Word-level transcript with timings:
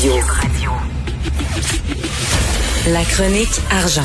Radio. 0.00 0.72
La 2.88 3.04
chronique 3.04 3.60
argent. 3.70 4.00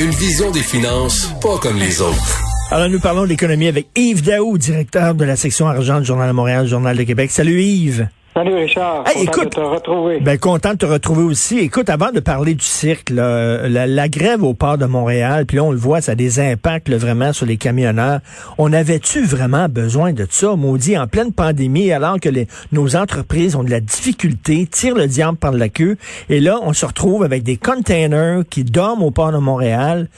Une 0.00 0.10
vision 0.10 0.50
des 0.50 0.62
finances 0.62 1.32
pas 1.40 1.56
comme 1.58 1.78
les 1.78 2.00
autres. 2.00 2.40
Alors, 2.72 2.88
nous 2.88 2.98
parlons 2.98 3.24
d'économie 3.24 3.68
avec 3.68 3.86
Yves 3.94 4.24
Daou, 4.24 4.58
directeur 4.58 5.14
de 5.14 5.24
la 5.24 5.36
section 5.36 5.68
argent 5.68 6.00
du 6.00 6.06
Journal 6.06 6.26
de 6.26 6.32
Montréal, 6.32 6.66
Journal 6.66 6.96
de 6.96 7.04
Québec. 7.04 7.30
Salut 7.30 7.62
Yves. 7.62 8.08
Salut 8.34 8.54
Richard, 8.54 9.04
Hey, 9.06 9.26
content 9.26 9.32
écoute, 9.32 9.44
de 9.44 9.48
te 9.50 9.60
retrouver. 9.60 10.20
Ben, 10.20 10.38
content 10.38 10.72
de 10.72 10.78
te 10.78 10.86
retrouver 10.86 11.22
aussi. 11.22 11.58
Écoute, 11.58 11.90
avant 11.90 12.12
de 12.12 12.20
parler 12.20 12.54
du 12.54 12.64
cirque, 12.64 13.10
là, 13.10 13.68
la, 13.68 13.86
la 13.86 14.08
grève 14.08 14.42
au 14.42 14.54
port 14.54 14.78
de 14.78 14.86
Montréal, 14.86 15.44
puis 15.44 15.58
là, 15.58 15.64
on 15.64 15.70
le 15.70 15.76
voit, 15.76 16.00
ça 16.00 16.12
a 16.12 16.14
des 16.14 16.40
impacts 16.40 16.88
là, 16.88 16.96
vraiment 16.96 17.34
sur 17.34 17.44
les 17.44 17.58
camionneurs. 17.58 18.20
On 18.56 18.72
avait-tu 18.72 19.22
vraiment 19.22 19.68
besoin 19.68 20.14
de 20.14 20.26
ça, 20.30 20.56
maudit, 20.56 20.96
en 20.96 21.06
pleine 21.06 21.34
pandémie, 21.34 21.92
alors 21.92 22.18
que 22.18 22.30
les, 22.30 22.48
nos 22.72 22.96
entreprises 22.96 23.54
ont 23.54 23.64
de 23.64 23.70
la 23.70 23.80
difficulté, 23.80 24.66
tirent 24.66 24.94
le 24.94 25.08
diable 25.08 25.36
par 25.36 25.52
la 25.52 25.68
queue, 25.68 25.98
et 26.30 26.40
là, 26.40 26.58
on 26.62 26.72
se 26.72 26.86
retrouve 26.86 27.24
avec 27.24 27.42
des 27.42 27.58
containers 27.58 28.44
qui 28.48 28.64
dorment 28.64 29.02
au 29.02 29.10
port 29.10 29.32
de 29.32 29.38
Montréal. 29.38 30.08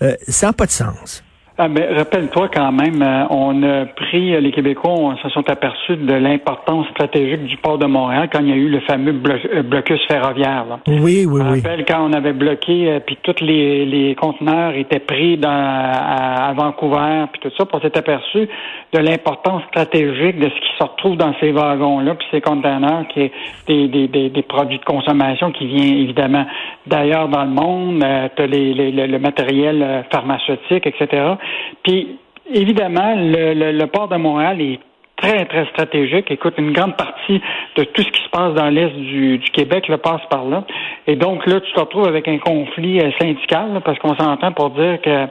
Euh, 0.00 0.14
ça 0.26 0.46
n'a 0.46 0.52
pas 0.54 0.64
de 0.64 0.70
sens. 0.70 1.22
Ah, 1.60 1.66
mais 1.66 1.88
rappelle-toi 1.92 2.48
quand 2.54 2.70
même, 2.70 3.02
euh, 3.02 3.24
on 3.30 3.64
a 3.64 3.86
pris, 3.86 4.32
euh, 4.32 4.38
les 4.40 4.52
Québécois 4.52 4.92
on 4.92 5.16
se 5.16 5.28
sont 5.30 5.50
aperçus 5.50 5.96
de 5.96 6.14
l'importance 6.14 6.86
stratégique 6.90 7.46
du 7.46 7.56
port 7.56 7.78
de 7.78 7.86
Montréal 7.86 8.28
quand 8.32 8.38
il 8.38 8.48
y 8.48 8.52
a 8.52 8.54
eu 8.54 8.68
le 8.68 8.78
fameux 8.80 9.10
blo- 9.10 9.34
euh, 9.52 9.62
blocus 9.64 10.00
ferroviaire. 10.06 10.66
Là. 10.68 10.78
Oui, 10.86 11.26
oui, 11.26 11.26
Je 11.26 11.28
oui. 11.50 11.60
rappelle 11.60 11.84
quand 11.84 12.08
on 12.08 12.12
avait 12.12 12.32
bloqué, 12.32 13.00
puis 13.04 13.18
tous 13.24 13.40
les, 13.44 13.84
les 13.86 14.14
conteneurs 14.14 14.74
étaient 14.76 15.00
pris 15.00 15.36
dans, 15.36 15.48
à, 15.50 16.48
à 16.50 16.52
Vancouver, 16.52 17.24
puis 17.32 17.40
tout 17.42 17.50
ça, 17.58 17.64
puis 17.66 17.74
on 17.76 17.80
s'est 17.80 17.98
aperçu 17.98 18.48
de 18.92 18.98
l'importance 19.00 19.62
stratégique 19.68 20.38
de 20.38 20.44
ce 20.48 20.54
qui 20.54 20.78
se 20.78 20.84
retrouve 20.84 21.16
dans 21.16 21.34
ces 21.40 21.50
wagons-là, 21.50 22.14
puis 22.14 22.26
ces 22.30 22.40
conteneurs, 22.40 23.04
qui 23.12 23.22
est 23.22 23.32
des, 23.66 23.88
des, 23.88 24.06
des, 24.06 24.28
des 24.30 24.42
produits 24.42 24.78
de 24.78 24.84
consommation 24.84 25.50
qui 25.50 25.66
vient 25.66 25.92
évidemment 25.96 26.46
d'ailleurs 26.88 27.28
dans 27.28 27.44
le 27.44 27.50
monde, 27.50 28.02
euh, 28.04 28.28
t'as 28.36 28.46
les, 28.46 28.74
les- 28.74 28.90
le, 28.92 29.06
le 29.06 29.18
matériel 29.18 29.82
euh, 29.82 30.02
pharmaceutique, 30.10 30.86
etc. 30.86 31.34
Puis 31.82 32.18
évidemment, 32.52 33.14
le, 33.16 33.54
le, 33.54 33.72
le 33.72 33.86
port 33.86 34.08
de 34.08 34.16
Montréal 34.16 34.60
est 34.60 34.80
très, 35.16 35.44
très 35.46 35.66
stratégique. 35.66 36.30
Écoute, 36.30 36.54
une 36.58 36.72
grande 36.72 36.96
partie 36.96 37.40
de 37.76 37.82
tout 37.84 38.02
ce 38.02 38.08
qui 38.08 38.22
se 38.22 38.28
passe 38.30 38.54
dans 38.54 38.68
l'Est 38.68 38.90
du, 38.94 39.38
du 39.38 39.50
Québec 39.50 39.88
le 39.88 39.96
passe 39.98 40.20
par 40.30 40.44
là. 40.44 40.64
Et 41.06 41.16
donc 41.16 41.44
là, 41.46 41.60
tu 41.60 41.72
te 41.72 41.80
retrouves 41.80 42.06
avec 42.06 42.28
un 42.28 42.38
conflit 42.38 43.00
euh, 43.00 43.10
syndical, 43.20 43.72
là, 43.74 43.80
parce 43.80 43.98
qu'on 43.98 44.14
s'entend 44.16 44.52
pour 44.52 44.70
dire 44.70 45.00
que 45.02 45.26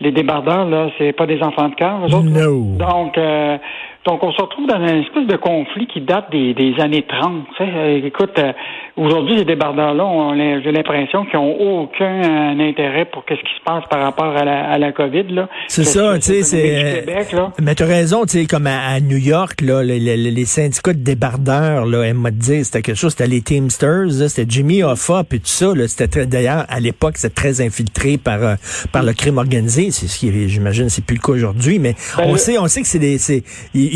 les 0.00 0.12
débardeurs, 0.12 0.64
là, 0.64 0.88
c'est 0.96 1.12
pas 1.12 1.26
des 1.26 1.42
enfants 1.42 1.68
de 1.68 1.74
cœur, 1.74 2.04
autres. 2.04 2.22
No. 2.22 2.76
Donc, 2.78 3.18
euh, 3.18 3.58
donc, 4.06 4.22
on 4.22 4.32
se 4.32 4.40
retrouve 4.40 4.66
dans 4.66 4.78
une 4.78 5.02
espèce 5.02 5.26
de 5.26 5.36
conflit 5.36 5.86
qui 5.86 6.00
date 6.00 6.30
des, 6.30 6.54
des 6.54 6.74
années 6.80 7.04
30. 7.06 7.44
tu 7.56 7.64
sais. 7.64 7.70
Euh, 7.74 8.00
écoute, 8.06 8.38
euh, 8.38 8.52
aujourd'hui, 8.96 9.36
les 9.36 9.44
débardeurs-là, 9.44 10.04
on- 10.06 10.34
j'ai 10.62 10.72
l'impression 10.72 11.26
qu'ils 11.26 11.38
n'ont 11.38 11.82
aucun 11.82 12.22
euh, 12.22 12.68
intérêt 12.70 13.04
pour 13.04 13.24
qu'est-ce 13.26 13.40
qui 13.40 13.54
se 13.58 13.64
passe 13.64 13.84
par 13.90 14.00
rapport 14.00 14.34
à 14.36 14.44
la, 14.44 14.70
à 14.70 14.78
la 14.78 14.92
COVID. 14.92 15.24
là. 15.30 15.48
C'est 15.66 15.84
ça, 15.84 16.14
tu 16.16 16.22
sais, 16.22 16.42
c'est. 16.42 17.00
du 17.00 17.00
Québec, 17.06 17.32
là. 17.32 17.52
Mais 17.60 17.74
t'as 17.74 17.84
raison, 17.86 18.22
tu 18.24 18.38
sais, 18.40 18.46
comme 18.46 18.66
à, 18.66 18.78
à 18.94 19.00
New 19.00 19.18
York, 19.18 19.60
là, 19.60 19.82
les, 19.82 19.98
les- 19.98 20.16
les 20.16 20.44
syndicats 20.46 20.94
de 20.94 21.00
débardeurs, 21.02 21.84
là, 21.84 22.02
elle 22.04 22.14
m'a 22.14 22.30
dit, 22.30 22.64
c'était 22.64 22.80
quelque 22.82 22.96
chose, 22.96 23.10
c'était 23.12 23.26
les 23.26 23.42
Teamsters, 23.42 24.06
là, 24.06 24.28
c'était 24.28 24.48
Jimmy 24.50 24.82
Hoffa, 24.82 25.24
puis 25.28 25.40
tout 25.40 25.46
ça, 25.48 25.74
là, 25.74 25.86
c'était 25.86 26.08
très, 26.08 26.26
d'ailleurs, 26.26 26.64
à 26.70 26.80
l'époque, 26.80 27.16
c'était 27.18 27.34
très 27.34 27.60
infiltré 27.60 28.16
par, 28.16 28.42
euh, 28.42 28.54
par 28.90 29.02
le 29.02 29.12
crime 29.12 29.36
organisé. 29.38 29.90
C'est 29.90 30.06
ce 30.06 30.18
qui, 30.18 30.48
j'imagine, 30.48 30.88
c'est 30.88 31.04
plus 31.04 31.16
le 31.16 31.20
cas 31.20 31.32
aujourd'hui, 31.32 31.78
mais 31.78 31.94
Ben, 32.16 32.24
on 32.28 32.32
le- 32.32 32.38
sait, 32.38 32.56
on 32.58 32.68
sait 32.68 32.80
que 32.80 32.86
c'est 32.86 32.98
des, 32.98 33.18
c'est, 33.18 33.42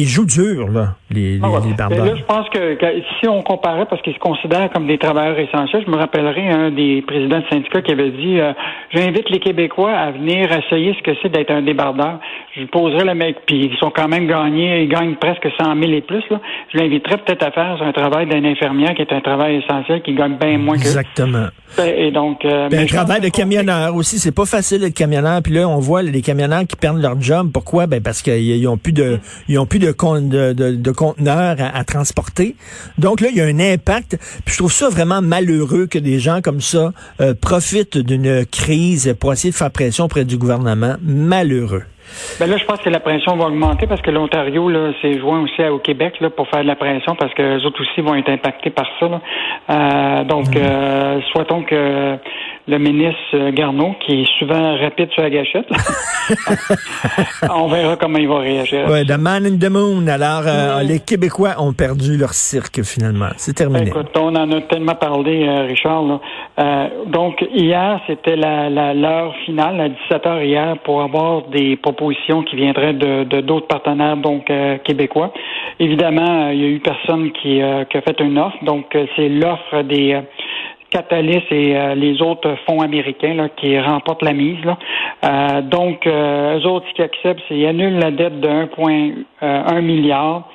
ils 0.03 0.09
jouent 0.09 0.27
dur, 0.27 0.69
là, 0.71 0.95
les, 1.11 1.39
Ah 1.43 1.49
ouais. 1.51 1.61
les 1.63 1.69
Mais 1.71 1.75
barbeurs. 1.75 2.05
là, 2.07 2.15
je 2.17 2.23
pense 2.25 2.49
que, 2.51 2.75
que 2.75 2.87
si 3.21 3.29
on 3.29 3.43
comparait, 3.43 3.87
parce 3.87 4.03
qu'ils 4.03 4.15
se 4.15 4.19
considèrent 4.19 4.71
comme 4.71 4.87
des 4.87 4.99
travailleurs 4.99 5.39
essentiels, 5.39 5.83
je 5.87 5.91
me 5.91 5.97
rappellerai 5.97 6.49
un 6.49 6.71
des 6.71 7.03
présidents 7.07 7.39
de 7.41 7.45
syndicat 7.51 7.83
qui 7.83 7.93
avait 7.93 8.11
dit 8.11 8.41
euh, 8.41 8.53
J'invite 8.91 9.31
les 9.31 9.39
Québécois 9.39 9.93
à 9.93 10.11
venir 10.11 10.51
essayer 10.53 10.95
ce 10.95 11.03
que 11.03 11.17
c'est 11.23 11.29
d'être 11.31 11.51
un 11.51 11.63
débardeur. 11.63 12.19
Je 12.55 12.61
lui 12.61 12.67
poserai 12.67 13.05
le 13.05 13.15
mec, 13.15 13.37
puis 13.47 13.71
ils 13.73 13.79
sont 13.79 13.91
quand 13.91 14.09
même 14.09 14.27
gagnés, 14.27 14.83
ils 14.83 14.89
gagnent 14.89 15.15
presque 15.17 15.49
100 15.59 15.75
000 15.81 15.91
et 15.93 16.03
plus. 16.03 16.23
Là. 16.31 16.39
Je 16.73 16.79
l'inviterais 16.79 17.17
peut-être 17.17 17.43
à 17.45 17.51
faire 17.51 17.79
un 17.81 17.93
travail 17.93 18.29
d'un 18.29 18.45
infirmière 18.45 18.95
qui 18.95 19.01
est 19.01 19.13
un 19.13 19.23
travail 19.23 19.57
essentiel, 19.65 20.03
qui 20.03 20.15
gagne 20.15 20.37
bien 20.37 20.59
moins 20.59 20.77
que 20.77 20.83
Exactement. 20.83 21.47
Et 21.79 22.11
donc, 22.11 22.45
euh, 22.45 22.69
Ben, 22.69 22.77
mais 22.77 22.83
un 22.83 22.87
travail 22.87 23.23
de 23.23 23.29
camionneur 23.31 23.95
aussi, 23.97 24.19
c'est 24.19 24.35
pas 24.35 24.45
facile 24.45 24.81
d'être 24.81 24.93
camionneur. 24.95 25.41
Puis 25.43 25.55
là, 25.55 25.67
on 25.67 25.79
voit 25.79 26.03
les 26.03 26.21
camionneurs 26.21 26.67
qui 26.67 26.77
perdent 26.77 27.01
leur 27.01 27.19
job. 27.23 27.51
Pourquoi? 27.55 27.87
Ben 27.87 28.03
parce 28.03 28.21
qu'ils 28.21 28.69
ont 28.69 28.77
plus 28.77 28.93
de, 28.93 29.19
ils 29.49 29.59
ont 29.59 29.65
plus 29.65 29.79
de, 29.79 29.91
con- 29.91 30.21
de, 30.21 30.53
de- 30.53 30.77
de 30.77 30.91
conteneurs 30.91 31.57
à, 31.59 31.75
à 31.79 31.85
transporter. 31.85 32.55
Donc 32.99 33.23
là, 33.23 33.29
il 33.31 33.37
y 33.39 33.41
a 33.41 33.47
un 33.47 33.59
impact. 33.61 34.19
Puis 34.45 34.53
je 34.53 34.59
trouve 34.59 34.73
ça 34.73 34.91
vraiment 34.91 35.23
malheureux 35.23 35.87
que 35.87 35.99
des 35.99 36.19
gens 36.19 36.43
comme 36.43 36.61
ça 36.61 36.93
euh, 37.23 37.33
profitent 37.33 37.97
d'une 37.97 38.45
crise 38.45 39.17
pour 39.19 39.33
essayer 39.33 39.53
de 39.53 39.57
faire 39.57 39.71
pression 39.71 40.05
auprès 40.05 40.27
du 40.27 40.37
gouvernement. 40.37 40.97
Malheureux. 41.03 41.85
Ben 42.39 42.49
là, 42.49 42.57
je 42.57 42.65
pense 42.65 42.81
que 42.81 42.91
la 42.91 43.01
pression 43.01 43.37
va 43.37 43.47
augmenter 43.47 43.87
parce 43.87 44.03
que 44.03 44.11
l'Ontario 44.11 44.69
là, 44.69 44.93
s'est 45.01 45.19
joint 45.19 45.41
aussi 45.41 45.63
au 45.65 45.79
Québec 45.79 46.15
là, 46.21 46.31
pour 46.31 46.49
faire 46.49 46.63
de 46.63 46.67
la 46.67 46.77
pression 46.77 47.15
parce 47.15 47.33
que 47.35 47.43
les 47.43 47.67
autres 47.67 47.83
aussi 47.83 48.01
vont 48.01 48.15
être 48.15 48.31
impactés 48.31 48.71
par 48.71 48.87
ça. 48.99 49.09
là. 49.09 49.21
Euh, 49.71 50.25
donc, 50.25 50.57
euh, 50.57 51.21
souhaitons 51.33 51.63
que 51.63 52.17
le 52.69 52.79
ministre 52.79 53.19
euh, 53.35 53.51
Garneau, 53.51 53.95
qui 54.07 54.21
est 54.23 54.39
souvent 54.39 54.77
rapide 54.79 55.11
sur 55.13 55.23
la 55.23 55.31
gâchette, 55.31 55.67
on 57.51 57.67
verra 57.67 57.97
comment 57.97 58.19
il 58.19 58.29
va 58.29 58.39
réagir. 58.39 58.89
Ouais, 58.89 59.05
The 59.05 59.19
Man 59.19 59.47
in 59.47 59.59
the 59.59 59.71
Moon. 59.71 60.07
Alors, 60.07 60.43
euh, 60.47 60.83
les 60.83 61.01
Québécois 61.01 61.55
ont 61.59 61.73
perdu 61.73 62.17
leur 62.17 62.33
cirque 62.35 62.83
finalement. 62.83 63.31
C'est 63.37 63.55
terminé. 63.55 63.89
Écoute, 63.89 64.17
on 64.17 64.35
en 64.37 64.51
a 64.53 64.61
tellement 64.63 64.95
parlé, 64.95 65.47
euh, 65.47 65.67
Richard. 65.67 66.03
là. 66.05 66.21
Euh, 66.61 66.89
donc, 67.07 67.45
hier, 67.53 68.01
c'était 68.07 68.37
la, 68.37 68.71
la- 68.71 68.95
l'heure 68.95 69.35
finale, 69.45 69.81
à 69.81 69.89
17 69.89 70.27
heures 70.27 70.43
hier, 70.43 70.77
pour 70.85 71.03
avoir 71.03 71.43
des 71.49 71.77
propositions 71.77 72.43
qui 72.43 72.57
viendraient 72.57 72.95
de, 72.95 73.41
d'autres 73.41 73.67
partenaires, 73.67 74.17
donc 74.17 74.51
québécois. 74.85 75.33
Évidemment, 75.81 76.51
il 76.51 76.61
y 76.61 76.65
a 76.65 76.69
eu 76.69 76.79
personne 76.81 77.33
qui, 77.33 77.61
qui 77.91 77.97
a 77.97 78.01
fait 78.03 78.21
une 78.21 78.39
offre. 78.39 78.57
Donc, 78.63 78.97
c'est 79.17 79.29
l'offre 79.29 79.83
des... 79.83 80.21
euh, 80.95 80.99
Catalyst 80.99 81.47
et 81.51 81.77
euh, 81.77 81.95
les 81.95 82.21
autres 82.23 82.57
fonds 82.67 82.81
américains 82.81 83.35
là, 83.35 83.49
qui 83.49 83.79
remportent 83.79 84.23
la 84.23 84.33
mise. 84.33 84.63
Là. 84.65 84.79
Euh, 85.25 85.63
donc, 85.63 86.07
euh, 86.07 86.59
eux 86.59 86.67
autres, 86.67 86.87
ce 86.89 86.95
qu'ils 86.95 87.05
acceptent, 87.05 87.43
c'est 87.49 87.55
qu'ils 87.55 87.67
annulent 87.67 87.99
la 87.99 88.11
dette 88.11 88.41
de 88.41 88.49
1,1 88.49 89.81
milliard. 89.81 90.49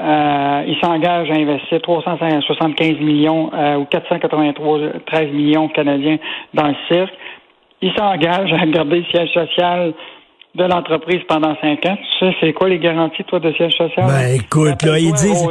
Euh, 0.00 0.64
ils 0.66 0.78
s'engagent 0.82 1.30
à 1.30 1.34
investir 1.34 1.80
375 1.80 2.98
millions 2.98 3.50
euh, 3.54 3.76
ou 3.76 3.84
493 3.84 5.30
millions 5.32 5.68
canadiens 5.68 6.18
dans 6.54 6.68
le 6.68 6.74
cirque. 6.88 7.14
Ils 7.82 7.92
s'engagent 7.94 8.52
à 8.52 8.66
garder 8.66 9.00
le 9.00 9.04
siège 9.04 9.30
social 9.32 9.92
de 10.54 10.64
l'entreprise 10.64 11.20
pendant 11.28 11.54
cinq 11.60 11.86
ans. 11.86 11.96
Tu 12.18 12.26
sais, 12.26 12.36
c'est 12.40 12.52
quoi 12.52 12.68
les 12.68 12.78
garanties, 12.78 13.24
toi, 13.24 13.40
de 13.40 13.52
siège 13.52 13.72
social? 13.72 14.06
Ben, 14.06 14.34
écoute, 14.34 14.82
là, 14.82 14.98
ils 14.98 15.12
disent-. 15.12 15.48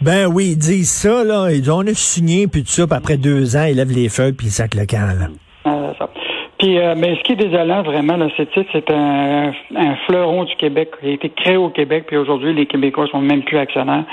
Ben 0.00 0.26
oui, 0.26 0.50
ils 0.52 0.58
disent 0.58 0.90
ça, 0.90 1.24
là. 1.24 1.50
Ils 1.50 1.60
disent, 1.60 1.70
on 1.70 1.86
a 1.86 1.94
signé, 1.94 2.46
puis 2.46 2.62
tout 2.62 2.68
ça, 2.70 2.86
puis 2.86 2.96
après 2.96 3.16
deux 3.16 3.56
ans, 3.56 3.64
ils 3.64 3.76
lèvent 3.76 3.94
les 3.94 4.08
feuilles, 4.08 4.32
puis 4.32 4.48
ils 4.48 4.50
sacent 4.50 4.74
le 4.74 4.86
camp, 4.86 5.06
là. 5.18 5.28
Ah, 5.64 5.92
ça. 5.98 6.10
Puis, 6.64 6.78
euh, 6.78 6.94
mais 6.96 7.14
ce 7.16 7.20
qui 7.24 7.32
est 7.32 7.36
désolant 7.36 7.82
vraiment, 7.82 8.16
là, 8.16 8.28
c'est 8.38 8.48
c'est 8.72 8.90
un, 8.90 9.52
un 9.76 9.96
fleuron 10.06 10.44
du 10.44 10.56
Québec. 10.56 10.92
Il 11.02 11.10
a 11.10 11.12
été 11.12 11.28
créé 11.28 11.58
au 11.58 11.68
Québec, 11.68 12.04
puis 12.06 12.16
aujourd'hui, 12.16 12.54
les 12.54 12.64
Québécois 12.64 13.06
sont 13.08 13.20
même 13.20 13.42
plus 13.42 13.58
actionnaires. 13.58 14.04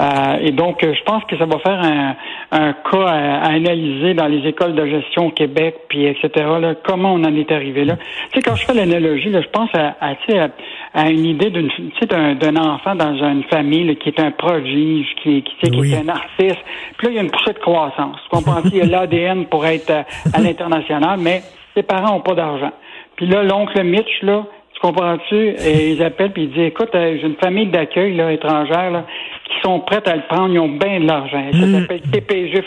Euh, 0.00 0.38
et 0.40 0.50
donc, 0.50 0.82
euh, 0.82 0.94
je 0.98 1.02
pense 1.04 1.22
que 1.26 1.38
ça 1.38 1.44
va 1.44 1.60
faire 1.60 1.80
un, 1.80 2.16
un 2.50 2.72
cas 2.72 3.06
à, 3.06 3.42
à 3.44 3.52
analyser 3.52 4.14
dans 4.14 4.26
les 4.26 4.44
écoles 4.48 4.74
de 4.74 4.84
gestion 4.84 5.26
au 5.26 5.30
Québec, 5.30 5.76
puis 5.88 6.06
etc. 6.06 6.28
Là, 6.60 6.74
comment 6.82 7.12
on 7.12 7.22
en 7.22 7.36
est 7.36 7.52
arrivé 7.52 7.84
là. 7.84 7.94
Tu 8.32 8.40
sais, 8.40 8.42
quand 8.42 8.56
je 8.56 8.64
fais 8.64 8.74
l'analogie, 8.74 9.28
là, 9.30 9.40
je 9.40 9.48
pense 9.50 9.70
à, 9.74 9.94
à, 10.00 10.16
tu 10.16 10.32
sais, 10.32 10.40
à, 10.40 10.48
à 10.94 11.08
une 11.08 11.24
idée 11.24 11.50
d'une, 11.50 11.68
tu 11.68 11.84
sais, 12.00 12.06
d'un, 12.06 12.34
d'un 12.34 12.56
enfant 12.56 12.96
dans 12.96 13.14
une 13.14 13.44
famille 13.44 13.84
là, 13.84 13.94
qui 13.94 14.08
est 14.08 14.18
un 14.18 14.32
prodige, 14.32 15.06
qui, 15.22 15.44
qui, 15.44 15.70
qui 15.70 15.78
Oui. 15.78 15.92
est 15.92 15.98
un 15.98 16.08
artiste. 16.08 16.58
Puis 16.98 17.06
là, 17.06 17.10
il 17.12 17.14
y 17.14 17.18
a 17.20 17.22
une 17.22 17.30
poussée 17.30 17.52
de 17.52 17.60
croissance. 17.60 18.16
Tu 18.24 18.28
comprends? 18.28 18.60
Il 18.64 18.76
y 18.76 18.80
a 18.80 18.86
l'ADN 18.86 19.46
pour 19.46 19.64
être 19.66 19.90
euh, 19.90 20.02
à 20.34 20.40
l'international, 20.40 21.20
mais 21.22 21.42
ses 21.74 21.82
parents 21.82 22.16
ont 22.16 22.20
pas 22.20 22.34
d'argent. 22.34 22.72
Puis 23.16 23.26
là, 23.26 23.42
l'oncle 23.42 23.82
Mitch, 23.82 24.22
là, 24.22 24.44
tu 24.74 24.80
comprends-tu? 24.80 25.34
Et 25.66 25.92
ils 25.92 26.02
appellent 26.02 26.32
puis 26.32 26.44
ils 26.44 26.50
disent, 26.50 26.66
écoute, 26.66 26.94
euh, 26.94 27.16
j'ai 27.20 27.26
une 27.26 27.36
famille 27.36 27.66
d'accueil 27.66 28.14
là, 28.14 28.32
étrangère 28.32 28.90
là, 28.90 29.04
qui 29.44 29.60
sont 29.62 29.80
prêtes 29.80 30.08
à 30.08 30.16
le 30.16 30.22
prendre, 30.28 30.52
ils 30.52 30.58
ont 30.58 30.68
bien 30.68 31.00
de 31.00 31.06
l'argent. 31.06 31.44
Ça 31.52 31.80
s'appelle 31.80 32.00
TPG 32.02 32.64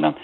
là. 0.00 0.14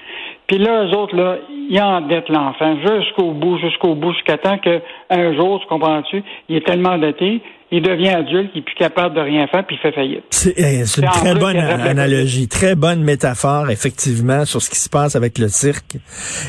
Puis 0.46 0.56
là, 0.56 0.84
eux 0.84 0.96
autres, 0.96 1.14
là, 1.14 1.36
ils 1.50 1.80
endettent 1.80 2.30
l'enfant 2.30 2.76
jusqu'au 2.80 3.32
bout, 3.32 3.58
jusqu'au 3.58 3.94
bout, 3.94 4.12
jusqu'à 4.14 4.38
temps 4.38 4.56
que 4.56 4.80
un 5.10 5.34
jour, 5.34 5.60
tu 5.60 5.66
comprends-tu, 5.66 6.22
il 6.48 6.56
est 6.56 6.66
tellement 6.66 6.90
endetté, 6.90 7.42
il 7.70 7.82
devient 7.82 8.08
adulte, 8.08 8.50
il 8.54 8.60
est 8.60 8.62
plus 8.62 8.74
capable 8.74 9.14
de 9.14 9.20
rien 9.20 9.46
faire, 9.46 9.64
puis 9.66 9.76
il 9.76 9.78
fait 9.78 9.92
faillite. 9.92 10.24
C'est 10.30 10.54
eh, 10.56 10.80
une 11.00 11.08
très 11.08 11.34
bonne 11.34 11.58
analogie, 11.58 12.48
très 12.48 12.74
bonne 12.74 13.02
métaphore, 13.02 13.70
effectivement, 13.70 14.46
sur 14.46 14.62
ce 14.62 14.70
qui 14.70 14.78
se 14.78 14.88
passe 14.88 15.16
avec 15.16 15.38
le 15.38 15.48
cirque. 15.48 15.96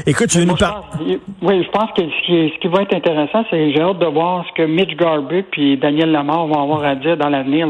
Écoute, 0.07 0.27
tu 0.27 0.39
veux 0.39 0.45
nous 0.45 0.55
je 0.55 0.63
parler... 0.63 1.19
oui, 1.41 1.63
je 1.63 1.69
pense 1.71 1.91
que 1.95 2.03
ce 2.03 2.25
qui, 2.25 2.53
ce 2.55 2.59
qui 2.61 2.67
va 2.69 2.83
être 2.83 2.95
intéressant, 2.95 3.43
c'est 3.49 3.73
j'ai 3.73 3.81
hâte 3.81 3.99
de 3.99 4.05
voir 4.05 4.45
ce 4.47 4.61
que 4.61 4.65
Mitch 4.65 4.95
Garbutt 4.95 5.45
puis 5.51 5.77
Daniel 5.77 6.11
Lamar 6.11 6.47
vont 6.47 6.63
avoir 6.63 6.83
à 6.85 6.95
dire 6.95 7.17
dans 7.17 7.29
l'avenir 7.29 7.67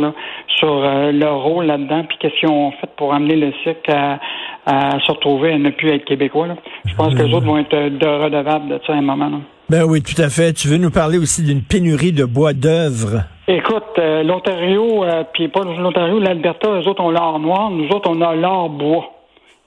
sur 0.57 0.83
euh, 0.83 1.11
leur 1.11 1.41
rôle 1.41 1.65
là-dedans, 1.65 2.03
puis 2.07 2.17
qu'est-ce 2.19 2.39
qu'ils 2.39 2.49
ont 2.49 2.71
fait 2.73 2.89
pour 2.97 3.13
amener 3.13 3.35
le 3.35 3.51
cirque 3.63 3.89
à, 3.89 4.19
à 4.65 4.99
se 4.99 5.11
retrouver 5.11 5.53
à 5.53 5.57
ne 5.57 5.71
plus 5.71 5.89
être 5.89 6.05
québécois. 6.05 6.47
Là. 6.47 6.55
Je 6.85 6.93
pense 6.93 7.15
que 7.15 7.23
les 7.23 7.33
autres 7.33 7.47
vont 7.47 7.57
être 7.57 7.73
euh, 7.73 7.89
de 7.89 8.05
redevables 8.05 8.69
de 8.69 8.79
ça 8.85 8.93
à 8.93 8.97
un 8.97 9.01
moment. 9.01 9.29
Là. 9.29 9.37
Ben 9.69 9.83
oui, 9.83 10.01
tout 10.01 10.19
à 10.21 10.29
fait. 10.29 10.53
Tu 10.53 10.67
veux 10.67 10.77
nous 10.77 10.91
parler 10.91 11.17
aussi 11.17 11.43
d'une 11.43 11.61
pénurie 11.61 12.11
de 12.11 12.25
bois 12.25 12.53
d'œuvre? 12.53 13.23
Écoute, 13.51 13.97
euh, 13.97 14.21
l'Ontario, 14.21 15.03
euh, 15.03 15.23
puis 15.33 15.47
pas 15.47 15.61
l'Ontario, 15.63 16.19
l'Alberta, 16.19 16.69
eux 16.69 16.87
autres 16.87 17.01
ont 17.03 17.09
l'or 17.09 17.39
noir, 17.39 17.71
nous 17.71 17.87
autres 17.89 18.07
on 18.11 18.21
a 18.21 18.35
l'or 18.35 18.69
bois. 18.69 19.09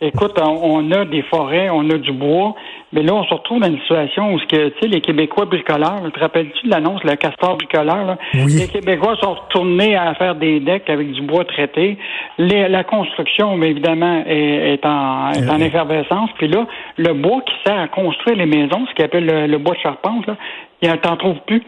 Écoute, 0.00 0.32
on, 0.40 0.58
on 0.62 0.90
a 0.92 1.04
des 1.04 1.22
forêts, 1.22 1.68
on 1.68 1.88
a 1.90 1.98
du 1.98 2.12
bois, 2.12 2.54
mais 2.92 3.02
là 3.02 3.12
on 3.14 3.24
se 3.24 3.34
retrouve 3.34 3.58
dans 3.60 3.66
une 3.68 3.80
situation 3.80 4.32
où 4.34 4.38
ce 4.38 4.46
que, 4.46 4.68
tu 4.68 4.74
sais, 4.82 4.86
les 4.88 5.00
Québécois 5.00 5.46
bricoleurs, 5.46 6.00
te 6.14 6.20
rappelles-tu 6.20 6.66
de 6.66 6.70
l'annonce, 6.70 7.02
le 7.02 7.16
castor 7.16 7.56
bricoleur, 7.56 8.04
là? 8.04 8.18
Oui. 8.34 8.52
les 8.56 8.68
Québécois 8.68 9.16
sont 9.20 9.34
retournés 9.34 9.96
à 9.96 10.14
faire 10.14 10.36
des 10.36 10.60
decks 10.60 10.88
avec 10.88 11.10
du 11.12 11.22
bois 11.22 11.44
traité. 11.44 11.98
Les- 12.38 12.68
la 12.68 12.84
construction, 12.84 13.56
mais 13.56 13.70
évidemment, 13.70 14.22
est, 14.28 14.74
est 14.74 14.86
en, 14.86 15.30
est 15.32 15.48
en 15.50 15.60
Euh. 15.60 15.64
effervescence. 15.64 16.30
Puis 16.38 16.46
là, 16.46 16.66
le 16.98 17.14
bois 17.14 17.40
qui 17.46 17.54
sert 17.66 17.78
à 17.80 17.88
construire 17.88 18.36
les 18.36 18.46
maisons, 18.46 18.84
ce 18.88 18.94
qu'on 18.94 19.04
appelle 19.04 19.26
le, 19.26 19.46
le 19.48 19.58
bois 19.58 19.74
de 19.74 19.80
charpente, 19.80 20.24
là, 20.28 20.36
il 20.82 20.90
en 20.90 20.96
t'en 20.98 21.16
trouve 21.16 21.38
plus. 21.46 21.62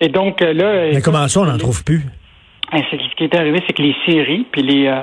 Et 0.00 0.08
donc 0.08 0.40
euh, 0.42 0.52
là, 0.52 0.90
Mais 0.94 1.02
comment 1.02 1.26
ça, 1.28 1.40
on 1.40 1.44
n'en 1.44 1.58
trouve 1.58 1.84
plus? 1.84 2.02
C'est- 2.72 2.98
ce 2.98 3.16
qui 3.16 3.24
est 3.24 3.34
arrivé, 3.34 3.60
c'est 3.66 3.72
que 3.72 3.82
les 3.82 3.96
séries 4.06 4.46
puis 4.50 4.62
les 4.62 4.86
euh, 4.86 5.00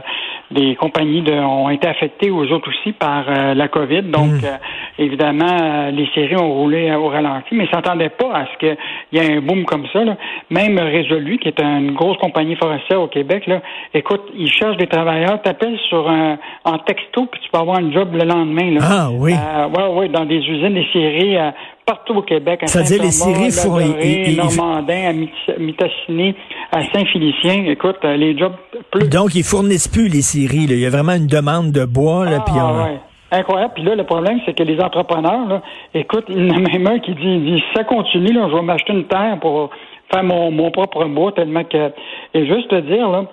les 0.50 0.76
compagnies 0.78 1.22
de, 1.22 1.34
ont 1.34 1.70
été 1.70 1.90
affectées 1.90 2.32
aux 2.32 2.46
autres 2.54 2.70
aussi 2.70 2.94
par 2.94 3.26
euh, 3.28 3.54
la 3.54 3.68
COVID. 3.68 4.04
Donc, 4.04 4.32
Hmm. 4.32 4.46
euh, 4.46 4.58
évidemment, 4.98 5.58
euh, 5.62 5.92
les 5.92 6.08
séries 6.16 6.38
ont 6.38 6.54
roulé 6.54 6.90
au 6.96 7.10
ralenti, 7.10 7.50
mais 7.52 7.66
ils 7.66 7.70
s'entendaient 7.70 8.08
pas 8.18 8.34
à 8.34 8.46
ce 8.46 8.58
qu'il 8.60 8.78
y 9.12 9.18
ait 9.18 9.36
un 9.36 9.42
boom 9.42 9.66
comme 9.66 9.86
ça. 9.92 10.06
Là. 10.06 10.16
Même 10.50 10.80
Résolu, 10.80 11.38
qui 11.40 11.50
est 11.50 11.60
une 11.62 11.92
grosse 11.92 12.18
compagnie 12.20 12.56
forestière 12.56 13.02
au 13.02 13.08
Québec, 13.08 13.46
là, 13.48 13.62
écoute, 13.94 14.22
ils 14.38 14.50
cherchent 14.50 14.78
des 14.78 14.88
travailleurs, 14.88 15.42
t'appelles 15.42 15.78
sur 15.90 16.10
un 16.10 16.38
en 16.64 16.78
texto, 16.80 17.26
puis 17.26 17.42
tu 17.44 17.50
peux 17.52 17.58
avoir 17.60 17.80
un 17.80 17.92
job 17.92 18.16
le 18.16 18.24
lendemain. 18.24 18.72
Là. 18.72 18.80
Ah 18.90 19.10
oui. 19.12 19.34
Euh, 19.34 19.68
ouais, 19.68 20.00
ouais, 20.00 20.08
dans 20.08 20.24
des 20.24 20.38
usines, 20.38 20.76
des 20.76 20.88
séries 20.94 21.36
euh, 21.36 21.52
partout 21.88 22.14
au 22.16 22.22
Québec. 22.22 22.60
à 22.64 22.68
C'est-à-dire 22.68 23.02
les 23.02 24.36
Normandin, 24.36 25.10
à 25.10 25.14
Mit- 25.14 25.30
Mitassini, 25.58 26.36
à 26.72 26.84
Saint-Félicien. 26.94 27.66
Écoute, 27.68 27.98
euh, 28.04 28.16
les 28.16 28.38
jobs 28.38 28.54
plus. 28.92 29.10
Donc, 29.10 29.34
ils 29.34 29.44
fournissent 29.44 29.88
plus 29.88 30.08
les 30.10 30.22
scieries. 30.22 30.68
là. 30.68 30.74
Il 30.76 30.80
y 30.82 30.86
a 30.86 30.90
vraiment 30.90 31.14
une 31.14 31.28
demande 31.28 31.72
de 31.72 31.86
bois. 31.86 32.26
Là, 32.26 32.42
puis 32.46 32.56
Ah, 32.60 32.72
on- 32.74 32.84
ouais. 32.84 33.00
Incroyable. 33.32 33.74
Puis 33.76 33.84
là, 33.84 33.96
le 33.96 34.04
problème, 34.06 34.40
c'est 34.46 34.54
que 34.54 34.64
les 34.64 34.80
entrepreneurs, 34.80 35.48
là, 35.48 35.62
écoute, 35.94 36.26
il 36.30 36.48
y 36.48 36.52
en 36.52 36.64
a 36.66 36.70
même 36.70 36.88
un 36.88 37.00
qui 37.00 37.12
dit, 37.14 37.22
il 37.24 37.56
dit, 37.56 37.64
ça 37.76 37.84
continue, 37.84 38.32
là, 38.32 38.48
je 38.50 38.56
vais 38.56 38.62
m'acheter 38.62 38.94
une 38.94 39.06
terre 39.06 39.38
pour 39.42 39.70
faire 40.14 40.24
mon, 40.24 40.52
mon 40.52 40.72
propre 40.72 41.04
bois, 41.06 41.32
tellement 41.34 41.64
que... 41.66 41.92
Et 42.34 42.46
juste 42.48 42.70
te 42.70 42.80
dire, 42.80 43.10
là, 43.10 43.26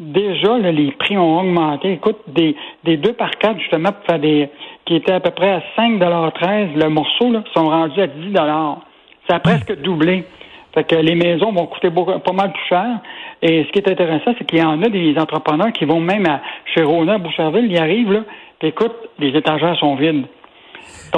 déjà, 0.00 0.56
là, 0.56 0.72
les 0.72 0.90
prix 0.92 1.18
ont 1.18 1.38
augmenté. 1.40 1.92
Écoute, 1.92 2.16
des, 2.28 2.56
des 2.84 2.96
2 2.96 3.12
par 3.12 3.30
4 3.32 3.58
justement, 3.58 3.90
pour 3.92 4.04
faire 4.06 4.18
des... 4.18 4.48
qui 4.84 4.96
étaient 4.96 5.12
à 5.12 5.20
peu 5.20 5.30
près 5.30 5.50
à 5.50 5.62
5,13 5.78 6.76
le 6.76 6.88
morceau, 6.88 7.30
là, 7.30 7.42
sont 7.54 7.68
rendus 7.68 8.00
à 8.00 8.06
10 8.06 8.34
Ça 9.28 9.36
a 9.36 9.40
presque 9.40 9.80
doublé. 9.80 10.24
Fait 10.74 10.84
que 10.84 10.96
les 10.96 11.14
maisons 11.14 11.52
vont 11.52 11.66
coûter 11.66 11.90
pas 11.90 12.32
mal 12.32 12.52
plus 12.52 12.64
cher. 12.68 12.98
Et 13.42 13.64
ce 13.64 13.72
qui 13.72 13.78
est 13.78 13.90
intéressant, 13.90 14.32
c'est 14.38 14.44
qu'il 14.44 14.58
y 14.58 14.62
en 14.62 14.82
a 14.82 14.88
des 14.88 15.14
entrepreneurs 15.18 15.72
qui 15.72 15.84
vont 15.84 16.00
même 16.00 16.26
à, 16.26 16.40
chez 16.74 16.82
Rona, 16.82 17.18
Boucherville, 17.18 17.70
ils 17.70 17.78
arrivent, 17.78 18.12
là, 18.12 18.20
puis 18.58 18.68
écoute, 18.68 18.94
les 19.18 19.36
étagères 19.36 19.76
sont 19.76 19.96
vides. 19.96 20.24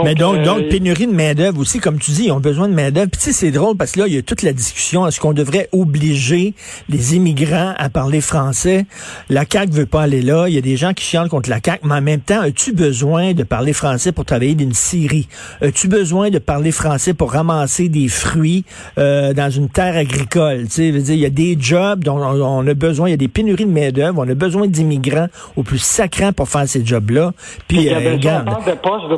Mais 0.02 0.14
donc, 0.14 0.37
euh, 0.37 0.44
donc, 0.44 0.69
pénurie 0.69 1.06
de 1.06 1.12
main-d'œuvre 1.12 1.61
aussi, 1.61 1.78
comme 1.78 1.99
tu 1.99 2.11
dis, 2.11 2.25
ils 2.25 2.32
ont 2.32 2.40
besoin 2.40 2.69
de 2.69 2.75
main-d'œuvre. 2.75 3.11
Puis 3.11 3.20
tu 3.20 3.26
sais, 3.26 3.32
c'est 3.32 3.50
drôle 3.52 3.76
parce 3.76 3.93
que 3.93 4.00
là, 4.00 4.06
il 4.08 4.14
y 4.14 4.19
a 4.19 4.22
toute 4.22 4.43
la 4.43 4.52
discussion. 4.52 5.06
Est-ce 5.06 5.20
qu'on 5.20 5.32
devrait 5.32 5.69
obliger 5.72 6.55
les 6.88 7.14
immigrants 7.14 7.75
à 7.76 7.88
parler 7.90 8.20
français? 8.20 8.87
La 9.28 9.44
CAQ 9.50 9.72
veut 9.72 9.87
pas 9.87 10.02
aller 10.02 10.22
là. 10.22 10.46
Il 10.49 10.55
y 10.55 10.58
a 10.58 10.62
des 10.62 10.76
gens 10.76 10.93
qui 10.94 11.05
chialent 11.05 11.28
contre 11.28 11.49
la 11.49 11.58
CAQ, 11.64 11.87
mais 11.87 11.94
en 11.94 12.02
même 12.02 12.20
temps, 12.20 12.40
as-tu 12.40 12.72
besoin 12.72 13.34
de 13.34 13.44
parler 13.44 13.72
français 13.72 14.11
pour 14.11 14.25
travailler 14.25 14.55
d'une 14.55 14.72
scierie? 14.72 15.28
As-tu 15.62 15.87
besoin 15.87 16.31
de 16.31 16.38
parler 16.38 16.72
français 16.72 17.14
pour 17.14 17.32
ramasser 17.32 17.88
des 17.88 18.08
fruits 18.08 18.64
euh, 18.99 19.32
dans 19.32 19.50
une 19.50 19.69
terre 19.69 19.96
agricole? 19.96 20.64
Tu 20.64 20.70
sais, 20.70 20.88
je 20.88 20.93
veux 20.93 21.02
dire, 21.02 21.14
il 21.14 21.20
y 21.20 21.26
a 21.26 21.31
des 21.31 21.56
jobs 21.58 22.02
dont 22.02 22.19
on, 22.19 22.66
a 22.66 22.75
besoin, 22.75 23.08
il 23.08 23.12
y 23.12 23.14
a 23.14 23.19
des 23.19 23.28
pénuries 23.28 23.66
de 23.66 23.70
main-d'œuvre, 23.70 24.25
on 24.25 24.28
a 24.28 24.34
besoin 24.34 24.66
d'immigrants 24.66 25.28
au 25.56 25.62
plus 25.62 25.78
sacrant 25.78 26.32
pour 26.32 26.49
faire 26.49 26.66
ces 26.66 26.84
jobs-là. 26.84 27.32
Puis, 27.69 27.78
il 27.78 27.82
y 27.84 27.90
a 27.90 27.99
euh, 27.99 28.12
regarde. 28.12 28.49
de 28.66 28.72
postes 28.72 29.08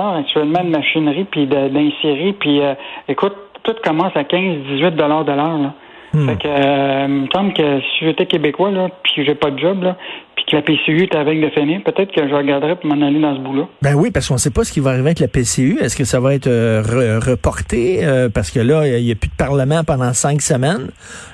actuellement, 0.00 0.62
de 0.64 0.70
machinerie, 0.70 1.24
puis 1.24 1.46
d'insérer, 1.46 2.34
puis 2.38 2.60
euh, 2.60 2.74
écoute, 3.08 3.34
tout 3.62 3.74
commence 3.82 4.16
à 4.16 4.22
15-18 4.22 4.90
dollars 4.90 5.24
de 5.24 5.32
l'heure. 5.32 5.72
Hmm. 6.12 6.28
Fait 6.28 6.36
que, 6.36 6.48
euh, 6.48 7.06
il 7.08 7.14
me 7.14 7.26
semble 7.34 7.52
que 7.52 7.80
si 7.80 8.04
j'étais 8.04 8.26
québécois, 8.26 8.70
là, 8.70 8.88
puis 9.02 9.24
j'ai 9.24 9.34
pas 9.34 9.50
de 9.50 9.58
job, 9.58 9.82
là, 9.82 9.96
que 10.46 10.56
la 10.56 10.62
PCU 10.62 11.02
est 11.02 11.14
avec 11.16 11.40
de 11.40 11.50
finir, 11.50 11.80
peut-être 11.84 12.12
que 12.14 12.28
je 12.28 12.34
regarderais 12.34 12.76
pour 12.76 12.86
m'en 12.86 13.04
aller 13.06 13.20
dans 13.20 13.34
ce 13.36 13.40
bout-là. 13.40 13.68
Ben 13.82 13.94
oui, 13.94 14.10
parce 14.10 14.28
qu'on 14.28 14.34
ne 14.34 14.38
sait 14.38 14.50
pas 14.50 14.64
ce 14.64 14.72
qui 14.72 14.80
va 14.80 14.90
arriver 14.90 15.06
avec 15.08 15.20
la 15.20 15.28
PCU. 15.28 15.78
Est-ce 15.80 15.96
que 15.96 16.04
ça 16.04 16.20
va 16.20 16.34
être 16.34 16.46
euh, 16.46 16.82
re- 16.82 17.30
reporté? 17.30 18.04
Euh, 18.04 18.28
parce 18.28 18.50
que 18.50 18.60
là, 18.60 18.86
il 18.86 19.04
n'y 19.04 19.12
a 19.12 19.14
plus 19.16 19.28
de 19.28 19.34
parlement 19.36 19.82
pendant 19.84 20.12
cinq 20.12 20.42
semaines. 20.42 20.88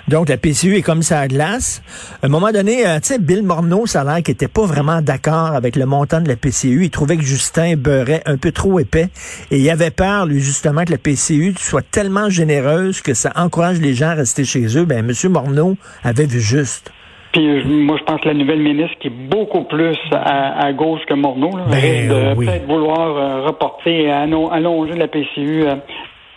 Donc, 0.08 0.28
la 0.28 0.36
PCU 0.36 0.76
est 0.76 0.82
comme 0.82 1.02
ça 1.02 1.20
à 1.20 1.28
glace. 1.28 1.82
À 2.22 2.26
un 2.26 2.28
moment 2.28 2.50
donné, 2.52 2.86
euh, 2.86 2.96
tu 3.00 3.08
sais, 3.08 3.18
Bill 3.18 3.42
Morneau, 3.42 3.86
ça 3.86 4.00
a 4.00 4.04
l'air 4.04 4.22
qu'il 4.22 4.32
était 4.32 4.48
pas 4.48 4.64
vraiment 4.66 5.02
d'accord 5.02 5.54
avec 5.54 5.76
le 5.76 5.86
montant 5.86 6.20
de 6.20 6.28
la 6.28 6.36
PCU. 6.36 6.84
Il 6.84 6.90
trouvait 6.90 7.16
que 7.16 7.22
Justin 7.22 7.76
beurrait 7.76 8.22
un 8.26 8.36
peu 8.38 8.50
trop 8.50 8.78
épais. 8.80 9.08
Et 9.50 9.58
il 9.58 9.70
avait 9.70 9.90
peur, 9.90 10.26
lui, 10.26 10.40
justement, 10.40 10.84
que 10.84 10.90
la 10.92 10.98
PCU 10.98 11.54
soit 11.58 11.84
tellement 11.90 12.30
généreuse 12.30 13.00
que 13.02 13.14
ça 13.14 13.30
encourage 13.36 13.78
les 13.80 13.94
gens 13.94 14.08
à 14.08 14.14
rester 14.14 14.44
chez 14.44 14.76
eux. 14.78 14.84
Ben, 14.84 15.06
M. 15.08 15.30
Morneau 15.30 15.76
avait 16.02 16.26
vu 16.26 16.40
juste. 16.40 16.90
Puis 17.32 17.48
euh, 17.48 17.62
moi, 17.66 17.96
je 17.98 18.04
pense 18.04 18.20
que 18.20 18.28
la 18.28 18.34
nouvelle 18.34 18.60
ministre, 18.60 18.96
qui 19.00 19.08
est 19.08 19.10
beaucoup 19.10 19.64
plus 19.64 19.96
à, 20.12 20.64
à 20.66 20.72
gauche 20.72 21.00
que 21.08 21.14
Morneau, 21.14 21.56
là, 21.56 21.64
Ben, 21.70 22.08
de 22.08 22.34
oui. 22.36 22.46
peut-être 22.46 22.66
vouloir 22.66 23.16
euh, 23.16 23.46
reporter 23.46 24.10
allo- 24.10 24.50
allonger 24.52 24.94
la 24.94 25.08
PCU. 25.08 25.62
euh, 25.64 25.76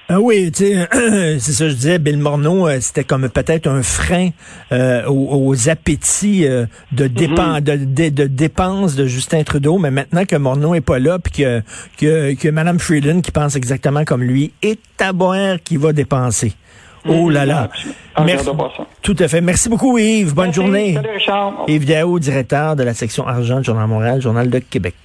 Ah 0.08 0.22
oui, 0.22 0.52
tu 0.52 0.66
sais, 0.68 0.88
c'est 1.40 1.52
ça 1.52 1.66
que 1.66 1.70
je 1.72 1.76
disais, 1.76 2.00
Bill 2.00 2.18
Morneau, 2.20 2.68
euh, 2.68 2.78
c'était 2.80 3.04
comme 3.04 3.28
peut-être 3.28 3.68
un 3.68 3.82
frein 3.84 4.30
euh, 4.72 5.04
aux, 5.08 5.48
aux 5.50 5.68
appétits 5.70 6.46
euh, 6.48 6.66
de, 6.94 7.08
dépen- 7.08 7.60
de, 7.62 7.76
de, 7.76 8.10
de 8.10 8.28
dépenses 8.28 8.96
de 8.96 9.06
Justin 9.06 9.44
Trudeau, 9.44 9.78
mais 9.78 9.92
maintenant 9.92 10.24
que 10.26 10.36
Morneau 10.38 10.76
est 10.76 10.82
pas 10.82 11.00
là, 11.00 11.18
puis 11.20 11.44
que, 11.44 11.62
que, 12.00 12.36
que 12.36 12.48
Mme 12.50 12.80
Freeland, 12.80 13.20
qui 13.22 13.32
pense 13.32 13.56
exactement 13.58 14.06
comme 14.06 14.24
lui, 14.24 14.54
est 14.62 14.80
à 15.02 15.12
boire 15.12 15.58
qui 15.64 15.76
va 15.76 15.92
dépenser. 15.92 16.54
Oh 17.08 17.30
là 17.30 17.46
là. 17.46 17.70
J'ai 17.76 18.24
Merci. 18.24 18.50
Tout 19.02 19.16
à 19.20 19.28
fait. 19.28 19.42
Merci 19.42 19.70
beaucoup, 19.70 19.98
Yves. 19.98 20.34
Bonne 20.34 20.46
Merci. 20.46 20.62
journée. 20.62 20.94
Salut, 20.94 21.10
Richard. 21.14 21.54
Yves 21.68 21.86
Daou, 21.86 22.20
directeur 22.20 22.76
de 22.76 22.84
la 22.84 22.94
section 22.94 23.28
argent 23.28 23.60
du 23.60 23.64
Journal 23.66 23.88
Montréal, 23.88 24.22
Journal 24.22 24.50
de 24.50 24.60
Québec. 24.60 24.96